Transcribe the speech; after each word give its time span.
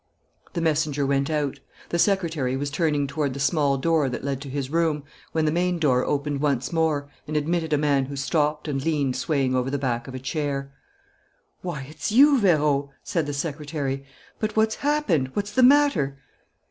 The 0.53 0.61
messenger 0.61 1.05
went 1.05 1.29
out. 1.29 1.59
The 1.89 1.99
secretary 1.99 2.57
was 2.57 2.71
turning 2.71 3.05
toward 3.05 3.35
the 3.35 3.39
small 3.39 3.77
door 3.77 4.09
that 4.09 4.23
led 4.23 4.41
to 4.41 4.49
his 4.49 4.71
room, 4.71 5.03
when 5.31 5.45
the 5.45 5.51
main 5.51 5.77
door 5.77 6.03
opened 6.05 6.41
once 6.41 6.73
more 6.73 7.11
and 7.27 7.37
admitted 7.37 7.71
a 7.71 7.77
man 7.77 8.05
who 8.05 8.15
stopped 8.15 8.67
and 8.67 8.83
leaned 8.83 9.15
swaying 9.15 9.53
over 9.53 9.69
the 9.69 9.77
back 9.77 10.07
of 10.07 10.15
a 10.15 10.19
chair. 10.19 10.73
"Why, 11.61 11.85
it's 11.87 12.11
you, 12.11 12.39
Vérot!" 12.41 12.89
said 13.03 13.27
the 13.27 13.33
secretary. 13.33 14.03
"But 14.39 14.55
what's 14.55 14.77
happened? 14.77 15.29
What's 15.35 15.51
the 15.51 15.61
matter?" 15.61 16.17